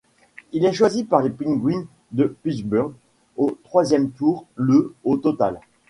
Il 0.51 0.65
est 0.65 0.73
choisi 0.73 1.03
par 1.03 1.21
les 1.21 1.29
Penguins 1.29 1.85
de 2.11 2.23
Pittsburgh 2.41 2.93
au 3.37 3.55
troisième 3.63 4.09
tour, 4.09 4.47
le 4.55 4.95
au 5.03 5.15
total. 5.17 5.59